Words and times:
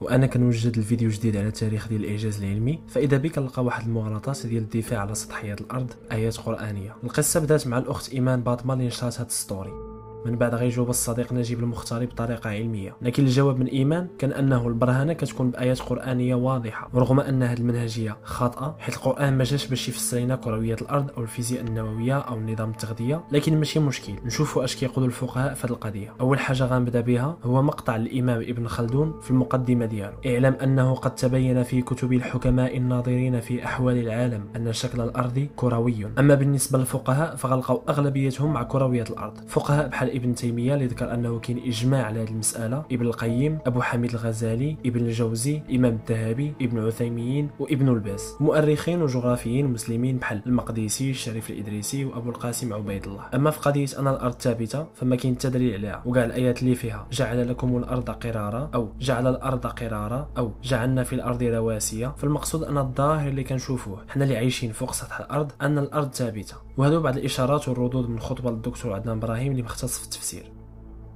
وأنا 0.00 0.26
كنوجد 0.26 0.78
الفيديو 0.78 1.10
جديد 1.10 1.36
على 1.36 1.46
التاريخ 1.46 1.88
ديال 1.88 2.04
الإعجاز 2.04 2.42
العلمي 2.42 2.80
فإذا 2.88 3.16
بك 3.16 3.38
نلقى 3.38 3.64
واحد 3.64 3.86
المغالطات 3.86 4.46
ديال 4.46 4.62
الدفاع 4.62 5.00
على 5.00 5.14
سطحيه 5.14 5.54
الأرض 5.54 5.92
آيات 6.12 6.36
قرآنية. 6.36 6.96
القصة 7.04 7.40
بدأت 7.40 7.66
مع 7.66 7.78
الأخت 7.78 8.12
إيمان 8.12 8.42
باطمه 8.42 8.74
اللي 8.74 8.86
نشرت 8.86 9.20
هاد 9.20 9.30
story 9.30 9.95
من 10.26 10.36
بعد 10.36 10.54
غيجاوب 10.54 10.90
الصديق 10.90 11.32
نجيب 11.32 11.60
المختاري 11.60 12.06
بطريقة 12.06 12.50
علمية. 12.50 12.96
لكن 13.02 13.24
الجواب 13.24 13.58
من 13.58 13.66
إيمان 13.66 14.08
كان 14.18 14.32
أنه 14.32 14.68
البرهنه 14.68 15.12
كتكون 15.12 15.50
بآيات 15.50 15.80
قرآنية 15.80 16.34
واضحة 16.34 16.88
ورغم 16.92 17.20
أن 17.20 17.42
هذه 17.42 17.58
المنهجية 17.58 18.16
خاطئة 18.22 18.76
حيت 18.78 18.94
القرآن 18.94 19.38
ما 19.38 19.44
جاش 19.44 19.66
باش 19.66 19.88
يفسر 19.88 20.18
لنا 20.18 20.36
كروية 20.36 20.74
الأرض 20.74 21.10
أو 21.16 21.22
الفيزياء 21.22 21.64
النووية 21.64 22.18
أو 22.18 22.40
نظام 22.40 22.70
التغذية 22.70 23.24
لكن 23.32 23.58
ماشي 23.58 23.80
مشكل. 23.80 24.12
نشوفوا 24.24 24.64
أش 24.64 24.76
كيقولوا 24.76 25.08
الفقهاء 25.08 25.54
في 25.54 25.66
هذه 25.66 25.70
القضية. 25.70 26.14
أول 26.20 26.38
حاجة 26.38 26.64
غنبدأ 26.64 27.00
بها 27.00 27.36
هو 27.44 27.62
مقطع 27.62 27.96
الإمام 27.96 28.40
ابن 28.40 28.68
خلدون 28.68 29.20
في 29.22 29.30
المقدمة 29.30 29.86
ديالو. 29.86 30.16
اعلم 30.26 30.54
أنه 30.62 30.94
قد 30.94 31.14
تبين 31.14 31.62
في 31.62 31.82
كتب 31.82 32.12
الحكماء 32.12 32.76
الناظرين 32.76 33.40
في 33.40 33.64
أحوال 33.64 33.98
العالم 33.98 34.44
أن 34.56 34.72
شكل 34.72 35.00
الأرض 35.00 35.48
كروي. 35.56 36.06
أما 36.18 36.34
بالنسبة 36.34 36.78
للفقهاء 36.78 37.36
فغلقوا 37.36 37.78
أغلبيتهم 37.88 38.52
مع 38.52 38.62
كروية 38.62 39.04
الأرض. 39.10 39.38
فقهاء 39.48 39.88
بحال 39.88 40.15
ابن 40.16 40.34
تيمية 40.34 40.74
اللي 40.74 40.86
ذكر 40.86 41.14
أنه 41.14 41.38
كاين 41.38 41.58
إجماع 41.66 42.04
على 42.06 42.22
هذه 42.22 42.28
المسألة. 42.28 42.84
ابن 42.92 43.06
القيم 43.06 43.58
أبو 43.66 43.80
حميد 43.82 44.10
الغزالي 44.10 44.76
ابن 44.86 45.00
الجوزي 45.00 45.62
إمام 45.70 45.98
الذهبي 46.02 46.54
ابن 46.62 46.86
عثيمين 46.86 47.50
وابن 47.58 47.88
الباز 47.88 48.36
مؤرخين 48.40 49.02
وجغرافيين 49.02 49.66
مسلمين 49.66 50.18
بحال 50.18 50.42
المقدسي 50.46 51.10
الشريف 51.10 51.50
الإدريسي 51.50 52.04
وأبو 52.04 52.30
القاسم 52.30 52.72
عبيد 52.72 53.04
الله. 53.06 53.24
أما 53.34 53.50
في 53.50 53.60
قضية 53.60 53.86
أن 53.98 54.08
الأرض 54.08 54.34
ثابتة 54.34 54.86
فما 54.94 55.16
كاين 55.16 55.38
تدليل 55.38 55.74
عليها. 55.74 56.02
وكاع 56.06 56.24
الآيات 56.24 56.62
اللي 56.62 56.74
فيها 56.74 57.06
جعل 57.12 57.48
لكم 57.48 57.76
الأرض 57.76 58.10
قرارا 58.10 58.70
أو 58.74 58.92
جعل 59.00 59.26
الأرض 59.26 59.66
قرارا 59.66 60.28
أو 60.38 60.52
جعلنا 60.62 61.04
في 61.04 61.12
الأرض 61.12 61.42
رواسي 61.42 62.12
فالمقصود 62.16 62.62
أن 62.62 62.78
الظاهر 62.78 63.28
اللي 63.28 63.44
كنشوفوه 63.44 64.04
حنا 64.08 64.24
اللي 64.24 64.36
عايشين 64.36 64.72
فوق 64.72 64.92
سطح 64.92 65.20
الأرض 65.20 65.52
أن 65.62 65.78
الأرض 65.78 66.14
ثابتة 66.14 66.54
وهذو 66.76 67.00
بعض 67.00 67.16
الإشارات 67.16 67.68
والردود 67.68 68.08
من 68.08 68.20
خطبة 68.20 68.50
الدكتور 68.50 68.92
عدنان 68.92 69.16
إبراهيم 69.16 69.52
اللي 69.52 69.62
مختص 69.62 69.98
في 69.98 70.05
التفسير. 70.06 70.52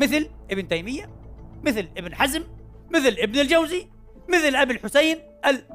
مثل 0.01 0.29
ابن 0.51 0.69
تيمية 0.69 1.11
مثل 1.63 1.89
ابن 1.97 2.15
حزم 2.15 2.45
مثل 2.91 3.17
ابن 3.19 3.39
الجوزي 3.39 3.87
مثل 4.29 4.57
أبي 4.57 4.73
الحسين 4.73 5.19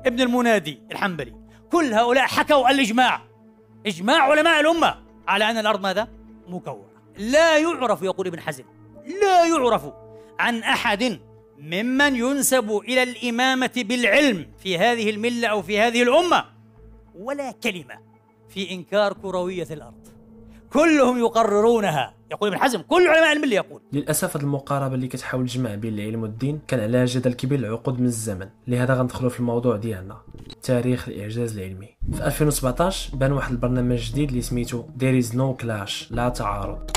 ابن 0.06 0.22
المنادي 0.22 0.80
الحنبلي. 0.92 1.34
كل 1.72 1.94
هؤلاء 1.94 2.26
حكوا 2.26 2.70
الإجماع. 2.70 3.22
إجماع 3.86 4.22
علماء 4.22 4.60
الأمة. 4.60 5.06
على 5.28 5.50
أن 5.50 5.58
الأرض 5.58 5.82
ماذا؟ 5.82 6.08
مكورة 6.48 6.90
لا 7.18 7.58
يعرف 7.58 8.02
يقول 8.02 8.28
ابن 8.28 8.40
حزم 8.40 8.64
لا 9.22 9.46
يعرف 9.46 9.82
عن 10.40 10.64
أحد 10.64 11.20
ممن 11.58 12.16
ينسب 12.16 12.82
إلى 12.88 13.04
الإمامة 13.04 13.72
بالعلم 13.76 14.52
في 14.58 14.78
هذه 14.78 15.10
الملة 15.10 15.48
أو 15.48 15.62
في 15.62 15.80
هذه 15.80 16.04
الأمة 16.04 16.46
ولا 17.16 17.52
كلمة 17.52 17.96
في 18.50 18.72
إنكار 18.72 19.14
كروية 19.14 19.68
الأرض. 19.72 20.08
كلهم 20.76 21.20
يقررونها. 21.20 22.14
يقول 22.32 22.50
ابن 22.50 22.60
حزم 22.60 22.82
كل 22.82 23.08
علماء 23.08 23.44
اللي 23.44 23.56
يقول. 23.56 23.82
للأسف 23.94 24.38
هذه 24.38 24.44
المقاربة 24.44 24.96
اللي 24.96 25.08
كتحاول 25.08 25.46
تجمع 25.46 25.76
بين 25.76 25.94
العلم 25.94 26.22
والدين 26.22 26.60
كان 26.68 26.80
عليها 26.80 27.06
جدل 27.06 27.34
كبير 27.34 27.60
لعقود 27.60 28.00
من 28.00 28.06
الزمن. 28.06 28.50
لهذا 28.68 28.94
غندخلوا 28.94 29.30
في 29.30 29.40
الموضوع 29.40 29.76
ديالنا. 29.76 30.18
تاريخ 30.64 31.08
الإعجاز 31.10 31.58
العلمي. 31.58 31.98
في 32.14 32.26
2017 32.26 33.16
بان 33.16 33.32
واحد 33.32 33.52
البرنامج 33.52 34.12
جديد 34.12 34.30
اللي 34.30 34.42
سميتو 34.42 34.84
There 35.00 35.24
is 35.26 35.28
no 35.34 35.64
clash 35.64 36.12
لا 36.12 36.30
تعارض. 36.30 36.92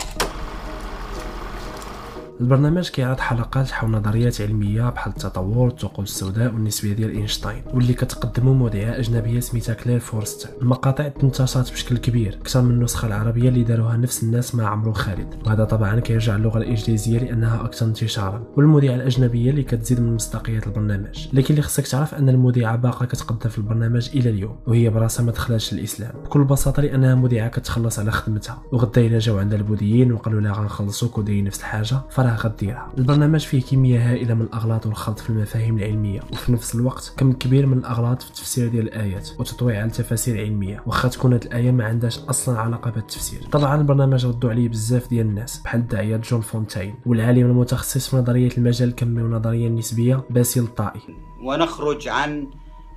البرنامج 2.40 2.88
كيعرض 2.88 3.18
حلقات 3.18 3.70
حول 3.70 3.90
نظريات 3.90 4.40
علمية 4.40 4.90
بحال 4.90 5.12
التطور 5.12 5.68
الثقوب 5.68 6.04
السوداء 6.04 6.54
والنسبيه 6.54 6.92
ديال 6.92 7.10
إينشتاين 7.10 7.62
واللي 7.74 7.92
كتقدمو 7.94 8.54
مذيعه 8.54 8.98
أجنبية 8.98 9.40
سميتها 9.40 9.74
كلير 9.74 9.98
فورستر 9.98 10.48
المقاطع 10.62 11.10
انتشرت 11.22 11.72
بشكل 11.72 11.98
كبير 11.98 12.38
أكثر 12.40 12.62
من 12.62 12.70
النسخة 12.70 13.06
العربية 13.06 13.48
اللي 13.48 13.62
داروها 13.62 13.96
نفس 13.96 14.22
الناس 14.22 14.54
مع 14.54 14.68
عمرو 14.68 14.92
خالد. 14.92 15.34
وهذا 15.46 15.64
طبعا 15.64 16.00
كيرجع 16.00 16.36
اللغة 16.36 16.58
الإنجليزية 16.58 17.18
لأنها 17.18 17.64
أكثر 17.64 17.86
انتشارا. 17.86 18.42
والمذيعه 18.56 18.94
الأجنبية 18.94 19.50
اللي 19.50 19.62
كتزيد 19.62 20.00
من 20.00 20.14
مصداقية 20.14 20.58
البرنامج. 20.66 21.28
لكن 21.32 21.50
اللي 21.50 21.62
خصك 21.62 21.86
تعرف 21.86 22.14
أن 22.14 22.28
المذيعه 22.28 22.76
باقا 22.76 23.06
كتقدم 23.06 23.50
في 23.50 23.58
البرنامج 23.58 24.10
إلى 24.14 24.30
اليوم 24.30 24.56
وهي 24.66 24.90
براسها 24.90 25.24
ما 25.24 25.32
دخلاتش 25.32 25.72
الاسلام 25.72 26.12
بكل 26.24 26.44
بساطة 26.44 26.82
لانها 26.82 27.14
مذيعه 27.14 27.48
كتخلص 27.48 27.98
على 27.98 28.10
خدمتها. 28.12 28.62
وغدا 28.72 29.00
إلا 29.06 29.18
جاو 29.18 29.38
عندها 29.38 29.58
البوذيين 29.58 30.12
وقالوا 30.12 30.40
لها 30.40 30.52
غنخلصوك 30.52 31.18
ودايرين 31.18 31.44
نفس 31.44 31.60
الحاجة 31.60 32.00
فراه 32.10 32.27
غديرها 32.36 32.92
البرنامج 32.98 33.40
فيه 33.40 33.62
كمية 33.62 34.12
هائلة 34.12 34.34
من 34.34 34.42
الأغلاط 34.42 34.86
والخلط 34.86 35.18
في 35.18 35.30
المفاهيم 35.30 35.78
العلمية 35.78 36.20
وفي 36.32 36.52
نفس 36.52 36.74
الوقت 36.74 37.12
كم 37.16 37.32
كبير 37.32 37.66
من 37.66 37.78
الأغلاط 37.78 38.22
في 38.22 38.28
التفسير 38.28 38.68
ديال 38.68 38.88
الآيات 38.88 39.28
وتطويع 39.38 39.80
على 39.80 39.90
تفاسير 39.90 40.40
علمية 40.40 40.82
واخا 40.86 41.08
تكون 41.08 41.32
هاد 41.32 41.44
الآية 41.44 41.70
ما 41.70 41.84
عندهاش 41.84 42.18
أصلا 42.18 42.58
علاقة 42.58 42.90
بالتفسير. 42.90 43.42
طبعا 43.52 43.76
البرنامج 43.76 44.26
ردوا 44.26 44.50
عليه 44.50 44.68
بزاف 44.68 45.08
ديال 45.08 45.26
الناس 45.26 45.58
بحال 45.58 45.80
الداعية 45.80 46.16
جون 46.16 46.40
فونتاين 46.40 46.94
والعالم 47.06 47.46
المتخصص 47.50 48.08
في 48.08 48.16
نظرية 48.16 48.50
المجال 48.58 48.88
الكمي 48.88 49.22
والنظرية 49.22 49.66
النسبية 49.66 50.24
باسيل 50.30 50.62
الطائي 50.62 51.00
ونخرج 51.42 52.08
عن 52.08 52.50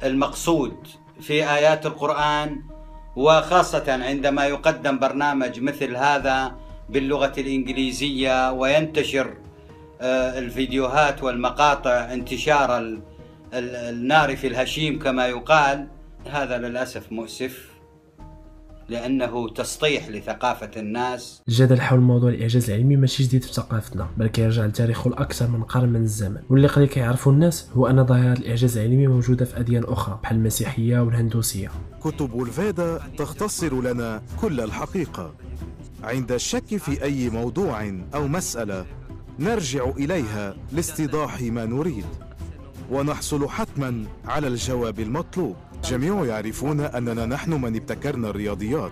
المقصود 0.04 0.74
في 1.20 1.34
آيات 1.34 1.86
القرآن 1.86 2.62
وخاصة 3.16 4.04
عندما 4.04 4.46
يقدم 4.46 5.00
برنامج 5.00 5.60
مثل 5.60 5.96
هذا 5.96 6.56
باللغة 6.92 7.34
الإنجليزية 7.38 8.52
وينتشر 8.52 9.34
آه، 10.02 10.40
الفيديوهات 10.40 11.24
والمقاطع 11.24 12.14
انتشار 12.14 13.00
النار 13.54 14.36
في 14.36 14.48
الهشيم 14.48 15.00
كما 15.00 15.28
يقال. 15.28 15.88
هذا 16.30 16.58
للأسف 16.58 17.12
مؤسف 17.12 17.72
لأنه 18.90 19.50
تسطيح 19.50 20.10
لثقافة 20.10 20.72
الناس. 20.78 21.42
الجدل 21.48 21.82
حول 21.82 22.00
موضوع 22.00 22.30
الإعجاز 22.30 22.70
العلمي 22.70 22.96
ماشي 22.96 23.24
جديد 23.24 23.44
في 23.44 23.54
ثقافتنا 23.54 24.08
بل 24.18 24.28
كيرجع 24.28 24.66
لتاريخه 24.66 25.08
الأكثر 25.08 25.48
من 25.48 25.64
قرن 25.64 25.90
من 25.90 26.02
الزمن. 26.02 26.42
واللي 26.50 26.68
قليل 26.68 26.88
كيعرفوا 26.88 27.32
الناس 27.32 27.70
هو 27.74 27.88
أن 27.88 28.06
ظاهرة 28.06 28.34
الإعجاز 28.34 28.78
العلمي 28.78 29.08
موجودة 29.08 29.46
في 29.46 29.60
أديان 29.60 29.84
أخرى 29.84 30.20
بحال 30.24 30.38
المسيحية 30.38 31.00
والهندوسية. 31.00 31.72
كتب 32.04 32.42
الفيدا 32.42 33.00
تختصر 33.18 33.82
لنا 33.82 34.22
كل 34.42 34.60
الحقيقة. 34.62 35.34
عند 36.04 36.32
الشك 36.32 36.78
في 36.78 37.04
أي 37.04 37.30
موضوع 37.30 37.90
أو 38.16 38.28
مسألة 38.28 38.86
نرجع 39.40 39.90
إليها 39.90 40.56
لاستيضاح 40.72 41.42
ما 41.42 41.66
نريد. 41.66 42.06
ونحصل 42.92 43.50
حتما 43.50 44.06
على 44.26 44.48
الجواب 44.48 45.00
المطلوب. 45.00 45.56
جميع 45.84 46.26
يعرفون 46.26 46.80
أننا 46.80 47.26
نحن 47.26 47.54
من 47.54 47.76
ابتكرنا 47.76 48.30
الرياضيات. 48.30 48.92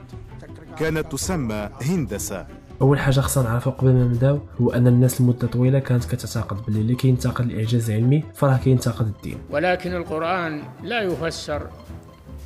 كانت 0.78 1.12
تسمى 1.12 1.69
هندسة. 1.81 2.48
أول 2.81 3.00
حاجة 3.00 3.19
خصنا 3.19 3.44
نعرفوا 3.44 3.72
قبل 3.72 3.94
ما 3.94 4.03
نبدأو 4.03 4.40
هو 4.62 4.72
أن 4.72 4.88
الناس 4.88 5.22
لمدة 5.22 5.48
طويلة 5.48 5.80
كانت 5.80 6.06
كتعتقد 6.06 6.66
باللي 6.66 6.81
اللي 6.81 6.96
كينتقد 6.96 7.46
الإعجاز 7.46 7.90
العلمي 7.90 8.24
فراه 8.36 8.58
كينتقد 8.58 9.08
الدين. 9.08 9.38
ولكن 9.50 9.96
القرآن 9.96 10.64
لا 10.84 11.02
يفسر 11.02 11.68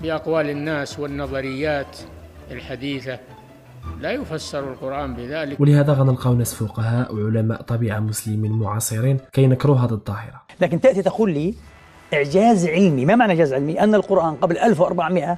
بأقوال 0.02 0.50
الناس 0.50 1.00
والنظريات 1.00 1.98
الحديثة. 2.52 3.20
لا 4.00 4.12
يفسر 4.12 4.72
القرآن 4.72 5.14
بذلك. 5.14 5.60
ولهذا 5.60 5.94
غنلقاو 5.94 6.34
ناس 6.34 6.54
فقهاء 6.54 7.16
وعلماء 7.16 7.62
طبيعة 7.62 8.00
مسلمين 8.00 8.52
معاصرين 8.52 9.18
كينكروا 9.34 9.76
هذه 9.76 9.92
الظاهرة. 9.92 10.42
لكن 10.62 10.82
تأتي 10.82 11.02
تقول 11.02 11.32
لي 11.32 11.54
إعجاز 12.14 12.68
علمي 12.68 13.06
ما 13.06 13.16
معنى 13.16 13.32
إعجاز 13.32 13.54
علمي؟ 13.54 13.80
أن 13.80 13.96
القرآن 13.96 14.36
قبل 14.36 14.58
1400 14.58 15.38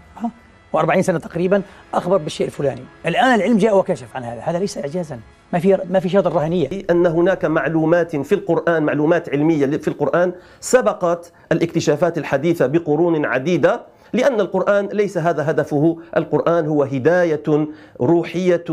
و40 0.78 1.00
سنة 1.00 1.20
تقريبا 1.20 1.62
أخبر 1.94 2.18
بالشيء 2.18 2.48
الفلاني. 2.48 2.84
الآن 3.06 3.36
العلم 3.36 3.58
جاء 3.58 3.78
وكشف 3.78 4.16
عن 4.16 4.24
هذا. 4.24 4.42
هذا 4.42 4.60
ليس 4.60 4.78
إعجازا. 4.78 5.20
ما 5.54 5.60
في 5.60 5.78
ما 5.90 6.00
في 6.00 6.10
شهاده 6.10 6.30
رهنية. 6.30 6.70
أن 6.90 7.06
هناك 7.06 7.46
معلومات 7.46 8.16
في 8.16 8.36
القرآن 8.36 8.84
معلومات 8.84 9.30
علمية 9.30 9.66
في 9.66 9.88
القرآن 9.88 10.34
سبقت 10.60 11.32
الاكتشافات 11.52 12.18
الحديثة 12.18 12.68
بقرون 12.68 13.26
عديدة. 13.26 13.95
لأن 14.16 14.40
القرآن 14.40 14.90
ليس 14.94 15.18
هذا 15.18 15.52
هدفه. 15.52 15.98
القرآن 16.18 16.68
هو 16.68 16.84
هداية 16.84 17.68
روحية 18.02 18.66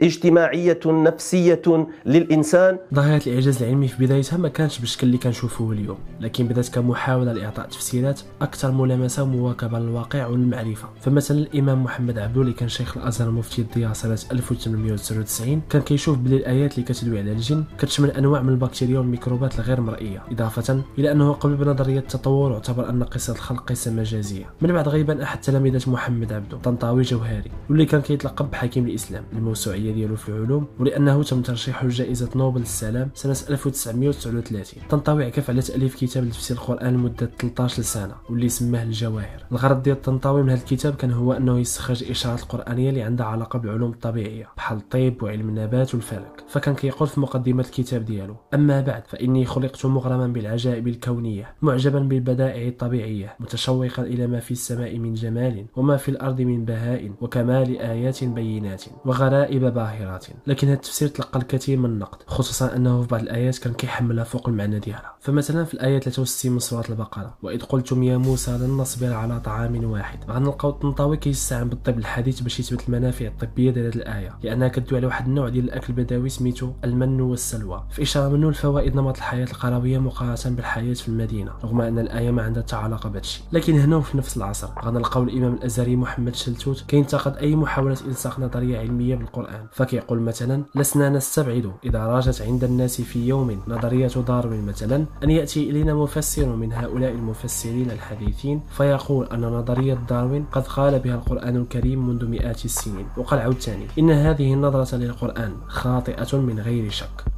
اجتماعية 0.00 0.80
نفسية 0.86 1.86
للإنسان. 2.06 2.78
ظاهرة 2.94 3.22
الإعجاز 3.26 3.62
العلمي 3.62 3.88
في 3.88 4.06
بدايتها 4.06 4.36
ما 4.36 4.48
كانش 4.48 4.78
بالشكل 4.78 5.06
اللي 5.06 5.18
كنشوفوه 5.18 5.72
اليوم 5.72 5.98
لكن 6.20 6.46
بدات 6.46 6.68
كمحاولة 6.68 7.32
لإعطاء 7.32 7.66
تفسيرات 7.66 8.20
أكثر 8.42 8.70
ملامسة 8.70 9.22
ومواكبة 9.22 9.78
للواقع 9.78 10.26
والمعرفة. 10.26 10.88
فمثلا 11.00 11.38
الإمام 11.38 11.84
محمد 11.84 12.18
عبدو 12.18 12.42
اللي 12.42 12.52
كان 12.52 12.68
شيخ 12.68 12.96
الأزهر 12.96 13.28
المفتي 13.28 13.62
الضياء 13.62 13.92
سنة 13.92 14.18
1899 14.32 15.62
كان 15.70 15.82
كيشوف 15.82 16.18
بلي 16.18 16.36
الآيات 16.36 16.74
اللي 16.74 16.86
كتدوي 16.86 17.18
على 17.18 17.32
الجن 17.32 17.64
كتشمل 17.78 18.10
أنواع 18.10 18.42
من 18.42 18.48
البكتيريا 18.48 18.98
والميكروبات 18.98 19.58
الغير 19.58 19.80
مرئية. 19.80 20.22
إضافة 20.30 20.80
إلى 20.98 21.12
أنه 21.12 21.32
قبل 21.32 21.54
بنظرية 21.54 21.98
التطور 21.98 22.54
اعتبر 22.54 22.90
أن 22.90 23.02
قصة 23.02 23.32
الخلق 23.32 23.70
قصة 23.70 23.92
مجازية. 23.92 24.44
من 24.60 24.75
بعد 24.76 24.88
غيبان 24.88 25.20
أحد 25.20 25.40
تلامذه 25.40 25.90
محمد 25.90 26.32
عبده 26.32 26.56
طنطاوي 26.56 27.02
جوهري 27.02 27.50
واللي 27.68 27.84
كان 27.86 28.00
كيتلقب 28.00 28.50
بحكيم 28.50 28.86
الإسلام 28.86 29.24
الموسوعيه 29.32 29.92
ديالو 29.92 30.16
في 30.16 30.28
العلوم 30.28 30.66
ولأنه 30.78 31.22
تم 31.22 31.42
ترشيحه 31.42 31.86
لجائزه 31.86 32.30
نوبل 32.36 32.60
للسلام 32.60 33.10
سنة 33.14 33.36
1939 33.50 34.82
طنطاوي 34.90 35.24
عكف 35.24 35.50
على 35.50 35.62
تأليف 35.62 35.96
كتاب 35.96 36.24
لتفسير 36.24 36.56
القرآن 36.56 36.94
لمدة 36.94 37.30
13 37.38 37.82
سنة 37.82 38.14
واللي 38.30 38.48
سماه 38.48 38.82
الجواهر. 38.82 39.44
الغرض 39.52 39.82
ديال 39.82 40.02
طنطاوي 40.02 40.42
من 40.42 40.50
هذا 40.50 40.60
الكتاب 40.60 40.94
كان 40.94 41.12
هو 41.12 41.32
أنه 41.32 41.58
يستخرج 41.58 42.02
الاشارات 42.02 42.42
القرانيه 42.42 42.90
اللي 42.90 43.02
عندها 43.02 43.26
علاقة 43.26 43.58
بالعلوم 43.58 43.90
الطبيعية 43.90 44.48
بحال 44.56 44.78
الطب 44.78 45.22
وعلم 45.22 45.48
النبات 45.48 45.94
والفلك. 45.94 46.44
فكان 46.48 46.74
كيقول 46.74 47.08
في 47.08 47.20
مقدمة 47.20 47.62
الكتاب 47.62 48.04
ديالو 48.04 48.36
أما 48.54 48.80
بعد 48.80 49.02
فإني 49.06 49.44
خلقت 49.44 49.86
مغرما 49.86 50.26
بالعجائب 50.26 50.88
الكونية 50.88 51.54
معجبا 51.62 51.98
بالبدائع 51.98 52.68
الطبيعية 52.68 53.36
متشوقا 53.40 54.02
إلى 54.02 54.26
ما 54.26 54.40
في 54.40 54.50
السماء 54.66 54.98
من 54.98 55.14
جمال 55.14 55.66
وما 55.76 55.96
في 55.96 56.08
الأرض 56.08 56.40
من 56.40 56.64
بهاء 56.64 57.10
وكمال 57.20 57.78
آيات 57.78 58.24
بينات 58.24 58.84
وغرائب 59.04 59.64
باهرات. 59.64 60.26
لكن 60.46 60.66
هذا 60.66 60.76
التفسير 60.76 61.08
تلقى 61.08 61.38
الكثير 61.38 61.78
من 61.78 61.84
النقد 61.84 62.18
خصوصا 62.26 62.76
أنه 62.76 63.02
في 63.02 63.08
بعض 63.08 63.20
الآيات 63.20 63.58
كان 63.58 63.72
كيحملها 63.72 64.24
فوق 64.24 64.48
المعنى 64.48 64.78
ديالها. 64.78 65.14
فمثلا 65.20 65.64
في 65.64 65.74
الآية 65.74 66.00
63 66.00 66.52
من 66.52 66.58
سورة 66.58 66.84
البقرة 66.90 67.34
وإذ 67.42 67.62
قلتم 67.62 68.02
يا 68.02 68.16
موسى 68.16 68.50
لن 68.58 68.70
نصبر 68.70 69.12
على 69.12 69.40
طعام 69.40 69.84
واحد 69.90 70.18
غنلقاو 70.30 70.70
الطنطاوي 70.70 71.16
كيستعن 71.16 71.68
بالطب 71.68 71.98
الحديث 71.98 72.40
باش 72.40 72.60
يثبت 72.60 72.88
المنافع 72.88 73.26
الطبية 73.26 73.70
ديال 73.70 73.86
هذه 73.86 73.94
الآية. 73.96 74.38
لأنها 74.42 74.68
كدوي 74.68 74.98
على 74.98 75.06
واحد 75.06 75.26
النوع 75.26 75.48
ديال 75.48 75.64
الأكل 75.64 75.86
البدوي 75.88 76.28
سميتو 76.28 76.72
المن 76.84 77.20
والسلوى. 77.20 77.84
في 77.90 78.02
إشارة 78.02 78.28
منه 78.28 78.50
لفوائد 78.50 78.96
نمط 78.96 79.16
الحياة 79.16 79.44
القروية 79.44 79.98
مقارنة 79.98 80.56
بالحياة 80.56 80.94
في 80.94 81.08
المدينة 81.08 81.52
رغم 81.64 81.80
أن 81.80 81.98
الآية 81.98 82.30
ما 82.30 82.42
عندها 82.42 82.62
حتى 82.62 82.76
علاقة 82.76 83.08
بهذا 83.08 83.26
لكن 83.52 83.78
هنا 83.78 83.96
وفي 83.96 84.18
نفس 84.18 84.36
غنلقاو 84.84 85.22
الإمام 85.22 85.54
الأزهري 85.54 85.96
محمد 85.96 86.34
شلتوت 86.34 86.84
كينتقد 86.88 87.36
أي 87.36 87.56
محاولة 87.56 87.96
إلصاق 88.06 88.40
نظرية 88.40 88.78
علمية 88.78 89.14
بالقرآن. 89.14 89.66
فكيقول 89.72 90.20
مثلا 90.20 90.62
لسنا 90.74 91.08
نستبعد 91.10 91.72
إذا 91.84 92.06
راجت 92.06 92.42
عند 92.42 92.64
الناس 92.64 93.00
في 93.00 93.28
يوم 93.28 93.60
نظرية 93.68 94.08
داروين 94.28 94.66
مثلا 94.66 95.06
أن 95.22 95.30
يأتي 95.30 95.70
إلينا 95.70 95.94
مفسر 95.94 96.46
من 96.56 96.72
هؤلاء 96.72 97.12
المفسرين 97.12 97.90
الحديثين 97.90 98.60
فيقول 98.70 99.26
أن 99.26 99.40
نظرية 99.40 99.94
داروين 99.94 100.44
قد 100.52 100.66
قال 100.66 100.98
بها 100.98 101.14
القرآن 101.14 101.56
الكريم 101.56 102.08
منذ 102.08 102.26
مئات 102.26 102.64
السنين. 102.64 103.06
وقال 103.16 103.40
عاوتاني 103.40 103.86
إن 103.98 104.10
هذه 104.10 104.54
النظرة 104.54 104.96
للقرآن 104.96 105.52
خاطئة 105.68 106.36
من 106.36 106.60
غير 106.60 106.90
شك. 106.90 107.35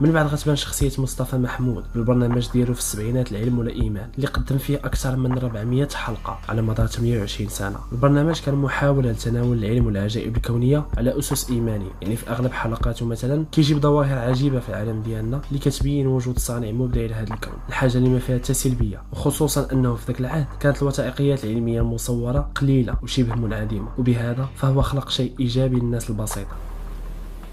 من 0.00 0.12
بعد 0.12 0.26
غتبان 0.26 0.56
شخصية 0.56 0.92
مصطفى 0.98 1.36
محمود 1.36 1.84
بالبرنامج 1.94 2.48
ديالو 2.52 2.74
في 2.74 2.80
السبعينات 2.80 3.32
العلم 3.32 3.58
ولا 3.58 3.70
إيمان 3.70 4.08
اللي 4.16 4.26
قدم 4.26 4.58
فيه 4.58 4.76
أكثر 4.76 5.16
من 5.16 5.38
400 5.38 5.88
حلقة 5.94 6.38
على 6.48 6.62
مدار 6.62 6.86
28 6.86 7.48
سنة. 7.48 7.76
البرنامج 7.92 8.40
كان 8.40 8.54
محاولة 8.54 9.10
لتناول 9.10 9.64
العلم 9.64 9.86
والعجائب 9.86 10.36
الكونية 10.36 10.84
على 10.96 11.18
أسس 11.18 11.50
إيمانية 11.50 11.90
يعني 12.02 12.16
في 12.16 12.30
أغلب 12.30 12.52
حلقاته 12.52 13.06
مثلا 13.06 13.44
كيجيب 13.52 13.80
ظواهر 13.80 14.18
عجيبة 14.18 14.60
في 14.60 14.68
العالم 14.68 15.02
ديالنا 15.02 15.40
اللي 15.48 15.58
كتبين 15.58 16.06
وجود 16.06 16.38
صانع 16.38 16.70
مبدع 16.70 17.00
لهذا 17.00 17.34
الكون. 17.34 17.54
الحاجة 17.68 17.98
اللي 17.98 18.08
ما 18.08 18.18
فيها 18.18 18.38
حتى 18.38 18.54
سلبية 18.54 19.02
وخصوصا 19.12 19.68
أنه 19.72 19.94
في 19.94 20.12
ذاك 20.12 20.20
العهد 20.20 20.46
كانت 20.60 20.82
الوثائقيات 20.82 21.44
العلمية 21.44 21.80
المصورة 21.80 22.50
قليلة 22.60 22.96
وشبه 23.02 23.34
منعدمة 23.34 23.88
وبهذا 23.98 24.48
فهو 24.56 24.82
خلق 24.82 25.10
شيء 25.10 25.32
إيجابي 25.40 25.76
للناس 25.76 26.10
البسيطة. 26.10 26.56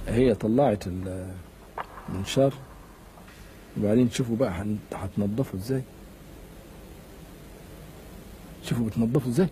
هي 0.08 0.36
طلعت 0.36 0.84
المنشار 2.10 2.54
وبعدين 3.78 4.10
تشوفوا 4.10 4.36
بقى 4.36 4.54
هتنضفوا 4.94 5.60
إزاي. 5.60 5.82
شوفوا 8.64 8.86
بتنضفوا 8.88 9.32
إزاي. 9.32 9.48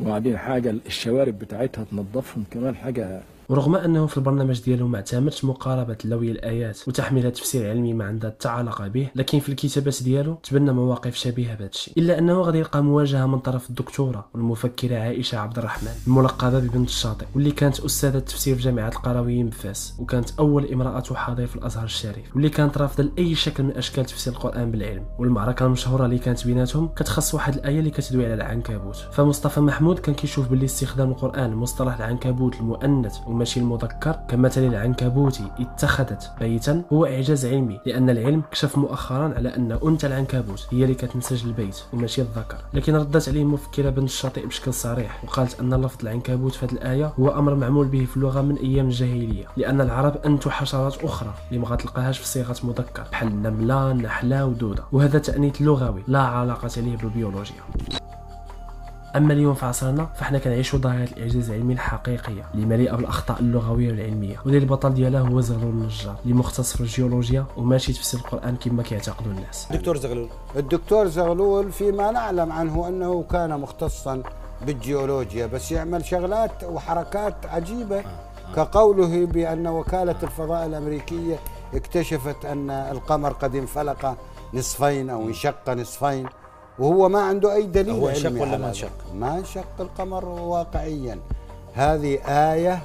وبعدين 0.00 0.38
حاجة 0.38 0.74
الشوارب 0.86 1.38
بتاعتها 1.38 1.84
تنضفهم 1.84 2.44
كمان 2.50 2.76
حاجة 2.76 3.20
ورغم 3.48 3.74
انه 3.74 4.06
في 4.06 4.16
البرنامج 4.16 4.60
ديالو 4.60 4.88
ما 4.88 4.96
اعتمدش 4.96 5.44
مقاربة 5.44 5.96
لوي 6.04 6.30
الآيات 6.30 6.88
وتحميلها 6.88 7.30
تفسير 7.30 7.70
علمي 7.70 7.92
ما 7.94 8.04
عندها 8.04 8.30
حتى 8.30 8.48
علاقه 8.48 8.88
به 8.88 9.08
لكن 9.14 9.38
في 9.40 9.48
الكتابات 9.48 10.02
ديالو 10.02 10.34
تبنى 10.42 10.72
مواقف 10.72 11.14
شبيهة 11.14 11.54
بهذا 11.54 11.66
الشيء. 11.66 11.94
إلا 11.98 12.18
أنه 12.18 12.40
غادي 12.40 12.58
يلقى 12.58 12.82
مواجهة 12.82 13.26
من 13.26 13.38
طرف 13.38 13.70
الدكتورة 13.70 14.26
والمفكرة 14.34 14.98
عائشة 14.98 15.38
عبد 15.38 15.58
الرحمن 15.58 15.90
الملقبة 16.06 16.58
ببنت 16.58 16.88
الشاطئ 16.88 17.26
واللي 17.34 17.50
كانت 17.50 17.80
أستاذة 17.80 18.18
تفسير 18.18 18.56
في 18.56 18.62
جامعه 18.62 18.88
القرويين 18.88 19.48
بفاس 19.48 19.94
وكانت 19.98 20.30
أول 20.38 20.72
امرأة 20.72 21.00
تحاضر 21.00 21.46
في 21.46 21.56
الأزهر 21.56 21.84
الشريف 21.84 22.34
واللي 22.34 22.48
كانت 22.48 22.78
رافضة 22.78 23.04
لأي 23.04 23.34
شكل 23.34 23.62
من 23.62 23.76
أشكال 23.76 24.04
تفسير 24.04 24.32
القرآن 24.32 24.70
بالعلم. 24.70 25.04
والمعركة 25.18 25.66
المشهورة 25.66 26.04
اللي 26.04 26.18
كانت 26.18 26.46
بيناتهم 26.46 26.88
كتخص 26.88 27.34
واحد 27.34 27.54
الآية 27.54 27.78
اللي 27.78 27.90
كتدوي 27.90 28.24
على 28.24 28.34
العنكبوت. 28.34 28.96
فمصطفى 28.96 29.60
محمود 29.60 29.98
كان 29.98 30.14
كيشوف 30.14 30.48
باللي 30.48 30.64
استخدام 30.64 31.10
القرآن 31.10 31.54
مصطلح 31.54 31.96
العنكبوت 31.96 32.54
المؤنث 32.60 33.18
وماشي 33.44 33.60
المذكر 33.60 34.16
كمثل 34.28 34.60
العنكبوت 34.64 35.40
اتخذت 35.60 36.30
بيتا. 36.40 36.82
هو 36.92 37.06
إعجاز 37.06 37.46
علمي 37.46 37.80
لأن 37.86 38.10
العلم 38.10 38.42
كشف 38.50 38.78
مؤخرا 38.78 39.34
على 39.36 39.48
أن 39.56 39.78
أنثى 39.84 40.06
العنكبوت 40.06 40.66
هي 40.70 40.82
اللي 40.82 40.94
كتنسج 40.94 41.44
البيت 41.46 41.82
وماشي 41.92 42.22
الذكر. 42.22 42.56
لكن 42.74 42.96
ردت 42.96 43.28
عليه 43.28 43.44
مفكرة 43.44 43.90
بنت 43.90 44.04
الشاطئ 44.08 44.46
بشكل 44.46 44.74
صريح 44.74 45.24
وقالت 45.24 45.60
أن 45.60 45.74
لفظ 45.74 45.96
العنكبوت 46.02 46.54
في 46.54 46.66
هذه 46.66 46.72
الآية 46.72 47.12
هو 47.20 47.28
أمر 47.28 47.54
معمول 47.54 47.86
به 47.86 48.04
في 48.04 48.16
اللغة 48.16 48.40
من 48.40 48.56
أيام 48.56 48.86
الجاهلية 48.86 49.46
لأن 49.56 49.80
العرب 49.80 50.16
أنتوا 50.26 50.52
حشرات 50.52 51.04
أخرى 51.04 51.34
اللي 51.48 51.60
ما 51.60 51.68
غتلقاهاش 51.68 52.18
في 52.18 52.28
صيغه 52.28 52.56
مذكر 52.64 53.02
بحال 53.12 53.28
النملة 53.28 53.90
النحلة 53.90 54.46
ودودة. 54.46 54.84
وهذا 54.92 55.18
تأنيث 55.18 55.62
لغوي 55.62 56.02
لا 56.08 56.20
علاقة 56.20 56.80
له 56.80 56.96
بالبيولوجيا. 56.96 57.62
أما 59.16 59.32
اليوم 59.32 59.54
في 59.54 59.66
عصرنا 59.66 60.04
فإحنا 60.04 60.38
كنعيشوا 60.38 60.78
ظاهره 60.78 61.04
الإعجاز 61.04 61.50
العلمي 61.50 61.72
الحقيقية 61.72 62.44
اللي 62.54 62.66
مليئه 62.66 62.94
بالاخطاء 62.96 63.40
اللغوية 63.40 63.88
والعلمية. 63.90 64.36
واللي 64.44 64.58
البطل 64.58 64.94
ديالها 64.94 65.20
هو 65.20 65.40
زغلول 65.40 65.70
النجار 65.70 66.16
اللي 66.24 66.34
مختص 66.34 66.76
في 66.76 66.80
الجيولوجيا 66.80 67.44
وماشي 67.56 67.92
تفسير 67.92 68.20
القرآن 68.20 68.56
كما 68.56 68.82
كيعتقدوا 68.82 69.32
الناس. 69.32 69.68
دكتور 69.70 69.96
زغلول. 69.96 70.28
الدكتور 70.56 71.08
زغلول 71.08 71.72
فيما 71.72 72.10
نعلم 72.10 72.52
عنه 72.52 72.88
أنه 72.88 73.22
كان 73.30 73.60
مختصا 73.60 74.22
بالجيولوجيا 74.66 75.46
بس 75.46 75.72
يعمل 75.72 76.04
شغلات 76.04 76.64
وحركات 76.64 77.46
عجيبة. 77.46 78.04
كقوله 78.56 79.26
بأن 79.26 79.66
وكالة 79.66 80.16
الفضاء 80.22 80.66
الأمريكية 80.66 81.38
اكتشفت 81.74 82.44
أن 82.44 82.70
القمر 82.70 83.32
قد 83.32 83.54
انفلق 83.54 84.16
نصفين 84.54 85.10
أو 85.10 85.22
انشق 85.28 85.70
نصفين. 85.70 86.26
وهو 86.78 87.08
ما 87.08 87.20
عنده 87.20 87.54
أي 87.54 87.62
دليل 87.66 87.94
هو 87.94 88.08
انشق 88.08 88.30
ولا 88.42 88.56
ما. 88.56 88.68
انشق؟ 88.68 88.90
ما 89.14 89.38
انشق 89.38 89.66
القمر 89.80 90.24
واقعيا 90.24 91.18
هذه 91.74 92.18
آية 92.26 92.82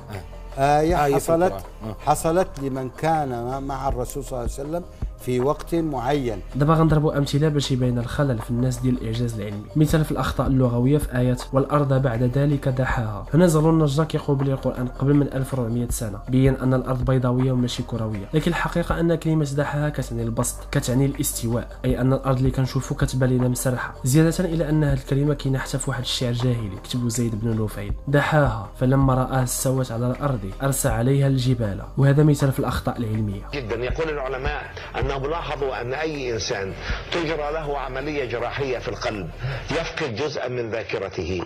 آية 0.57 1.05
آية 1.05 1.09
في 1.09 1.15
حصلت. 1.15 1.51
آه. 1.53 1.95
حصلت 2.05 2.47
لمن 2.61 2.89
كان 2.97 3.63
مع 3.63 3.87
الرسول 3.87 4.23
صلى 4.23 4.39
الله 4.39 4.51
عليه 4.57 4.69
وسلم 4.69 4.83
في 5.21 5.39
وقت 5.39 5.75
معين. 5.75 6.41
دابا 6.55 6.73
غنضربوا 6.73 7.17
أمثلة 7.17 7.47
باش 7.47 7.71
يبين 7.71 7.99
الخلل 7.99 8.39
في 8.39 8.49
الناس 8.51 8.77
ديال 8.77 8.97
الإعجاز 8.97 9.39
العلمي. 9.39 9.63
مثال 9.75 10.05
في 10.05 10.11
الأخطاء 10.11 10.47
اللغوية 10.47 10.97
في 10.97 11.17
إيه 11.17 11.37
والأرض 11.53 11.93
بعد 11.93 12.23
ذلك 12.23 12.67
دحاها. 12.67 13.25
هنا 13.33 13.47
زغلول 13.47 13.73
النجار 13.73 14.05
كيقول 14.05 14.35
بلي 14.37 14.53
القرآن 14.53 14.87
قبل 14.87 15.13
من 15.13 15.33
1400 15.33 15.87
سنة. 15.89 16.19
بين 16.29 16.55
أن 16.55 16.73
الأرض 16.73 17.05
بيضاوية 17.05 17.51
وماشي 17.51 17.83
كروية. 17.83 18.29
لكن 18.33 18.51
الحقيقة 18.51 18.99
أن 18.99 19.15
كلمة 19.15 19.47
دحاها 19.57 19.89
كتعني 19.89 20.23
البسط 20.23 20.57
كتعني 20.71 21.05
الاستواء. 21.05 21.79
أي 21.85 22.01
أن 22.01 22.13
الأرض 22.13 22.37
اللي 22.37 22.51
كنشوفو 22.51 22.95
كتبان 22.95 23.29
لنا 23.29 23.47
مسرحة. 23.47 23.93
زيادة 24.03 24.45
إلى 24.45 24.69
أن 24.69 24.83
هذه 24.83 24.97
الكلمة 24.97 25.33
كاينة 25.33 25.59
حتى 25.59 25.77
في 25.77 25.89
واحد 25.89 26.01
الشعر 26.01 26.31
جاهلي 26.31 26.77
كتبه 26.83 27.09
زيد 27.09 27.35
بن 27.41 27.63
نفيل 27.63 27.93
دحاها 28.07 28.69
فلما 28.79 29.13
رآها 29.13 29.43
استوت 29.43 29.91
على 29.91 30.07
الأرض 30.07 30.39
أرسى 30.63 30.89
عليها 30.89 31.27
الجبال. 31.27 31.81
وهذا 31.97 32.23
مثال 32.23 32.51
في 32.51 32.59
الأخطاء 32.59 32.97
العلمية. 32.97 33.41
جدا. 33.53 33.75
يقول 33.75 34.09
العلماء 34.09 34.71
انهم 35.09 35.29
لاحظوا 35.29 35.81
ان 35.81 35.93
اي 35.93 36.33
انسان 36.33 36.73
تجرى 37.11 37.51
له 37.51 37.79
عملية 37.79 38.25
جراحية 38.25 38.77
في 38.77 38.87
القلب 38.87 39.29
يفقد 39.71 40.15
جزءا 40.15 40.47
من 40.47 40.69
ذاكرته. 40.69 41.41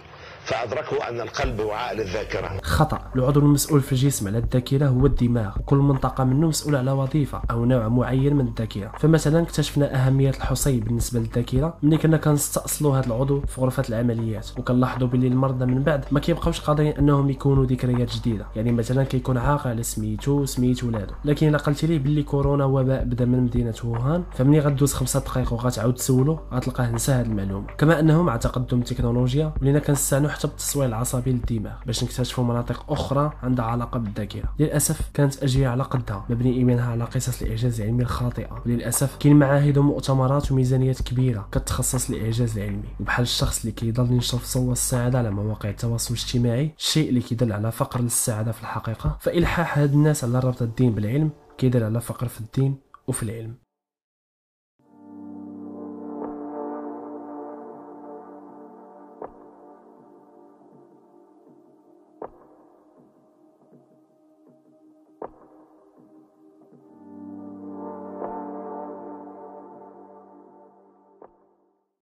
فادركوا 0.45 1.09
أن 1.09 1.21
القلب 1.21 1.59
وعاء 1.59 1.95
للذاكره 1.95 2.59
خطأ. 2.63 2.99
العضو 3.15 3.39
المسؤول 3.39 3.81
في 3.81 3.91
الجسم 3.91 4.27
على 4.27 4.37
الذاكرة 4.37 4.87
هو 4.87 5.05
الدماغ. 5.05 5.57
وكل 5.59 5.77
منطقة 5.77 6.23
منه 6.23 6.47
مسؤولة 6.47 6.77
على 6.77 6.91
وظيفة 6.91 7.41
أو 7.51 7.65
نوع 7.65 7.87
معين 7.87 8.35
من 8.35 8.47
الذاكرة. 8.47 8.91
فمثلا 8.99 9.41
اكتشفنا 9.41 9.95
أهمية 9.95 10.29
الحصي 10.29 10.79
بالنسبة 10.79 11.19
للذاكرة. 11.19 11.77
ملي 11.83 11.97
كنا 11.97 12.17
كنستأصلوا 12.17 12.97
هذا 12.97 13.07
العضو 13.07 13.41
في 13.41 13.61
غرفة 13.61 13.83
العمليات 13.89 14.49
وكنلاحظوا 14.57 15.07
باللي 15.07 15.27
المرضى 15.27 15.65
من 15.65 15.83
بعد 15.83 16.05
ما 16.11 16.19
كيبقاوش 16.19 16.61
قادرين 16.61 16.91
أنهم 16.91 17.29
يكونوا 17.29 17.65
ذكريات 17.65 18.15
جديدة. 18.15 18.45
يعني 18.55 18.71
مثلا 18.71 19.03
كيكون 19.03 19.37
عاقل 19.37 19.69
على 19.69 19.83
سميتو 19.83 20.45
سميت 20.45 20.83
ولادو. 20.83 21.13
لكن 21.25 21.47
إلا 21.47 21.57
قلت 21.57 21.85
ليه 21.85 21.99
باللي 21.99 22.23
كورونا 22.23 22.65
وباء 22.65 23.03
بدأ 23.03 23.25
من 23.25 23.39
مدينة 23.39 23.73
ووهان 23.83 24.23
فملي 24.31 24.59
غدوز 24.59 24.93
خمسة 24.93 25.19
دقائق 25.19 25.53
وغتعاود 25.53 25.93
تسولو 25.93 26.39
غتلقاه 26.53 26.91
نسى 26.91 27.11
هذه 27.11 27.25
المعلومة 27.25 27.67
كما 27.77 27.99
أنه 27.99 28.21
مع 28.23 28.37
تقدم 28.37 28.79
التكنولوجيا 28.79 29.53
ولينا 29.61 29.79
كنستعنوا 29.79 30.29
حتى 30.33 30.47
بالتصوير 30.47 30.87
العصبي 30.87 31.31
للدماغ 31.31 31.73
باش 31.85 32.03
نكتشفوا 32.03 32.43
مناطق 32.43 32.91
أخرى 32.91 33.33
عندها 33.43 33.65
علاقة 33.65 33.99
بالذاكرة. 33.99 34.53
للأسف 34.59 35.09
كانت 35.13 35.43
اجيال 35.43 35.71
على 35.71 35.83
قدها 35.83 36.25
مبني 36.29 36.53
ايمانها 36.53 36.91
على 36.91 37.03
قصص 37.03 37.41
الاعجاز 37.41 37.81
العلمي 37.81 38.03
الخاطئة. 38.03 38.61
وللاسف 38.65 39.17
كاين 39.17 39.35
معاهد 39.35 39.77
ومؤتمرات 39.77 40.51
وميزانيات 40.51 41.01
كبيرة 41.01 41.47
كتخصص 41.51 42.09
الاعجاز 42.09 42.57
العلمي 42.57 42.89
وبحال 42.99 43.23
الشخص 43.23 43.59
اللي 43.59 43.71
كيضل 43.71 44.11
ينشر 44.11 44.37
في 44.37 44.47
صور 44.47 44.71
السعادة 44.71 45.17
على 45.17 45.31
مواقع 45.31 45.69
التواصل 45.69 46.13
الاجتماعي 46.13 46.73
الشيء 46.77 47.09
اللي 47.09 47.21
كيدل 47.21 47.53
على 47.53 47.71
فقر 47.71 48.01
للسعادة 48.01 48.51
في 48.51 48.61
الحقيقة. 48.61 49.17
فإلحاح 49.19 49.77
هاد 49.77 49.93
الناس 49.93 50.23
على 50.23 50.39
ربط 50.39 50.61
الدين 50.61 50.95
بالعلم 50.95 51.29
كيدل 51.57 51.83
على 51.83 52.01
فقر 52.01 52.27
في 52.27 52.39
الدين 52.39 52.77
وفي 53.07 53.23
العلم. 53.23 53.62